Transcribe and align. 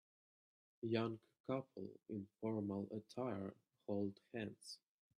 Young 0.81 1.19
couple 1.45 1.91
in 2.09 2.27
formal 2.39 2.87
attire 2.91 3.53
hold 3.85 4.19
hands 4.33 4.79